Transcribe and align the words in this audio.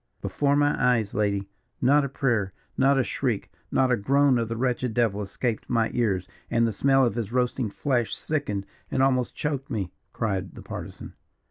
"Before 0.19 0.55
my 0.55 0.95
eyes, 0.95 1.13
lady. 1.13 1.47
Not 1.79 2.03
a 2.03 2.09
prayer, 2.09 2.53
not 2.75 2.97
a 2.97 3.03
shriek, 3.03 3.51
not 3.71 3.91
a 3.91 3.95
groan 3.95 4.39
of 4.39 4.49
the 4.49 4.57
wretched 4.57 4.95
devil 4.95 5.21
escaped 5.21 5.69
my 5.69 5.91
ears, 5.93 6.27
and 6.49 6.65
the 6.65 6.73
smell 6.73 7.05
of 7.05 7.13
his 7.13 7.31
roasting 7.31 7.69
flesh 7.69 8.15
sickened 8.15 8.65
and 8.89 9.03
almost 9.03 9.35
choked 9.35 9.69
me," 9.69 9.91
cried 10.11 10.55
the 10.55 10.63
Partisan. 10.63 11.13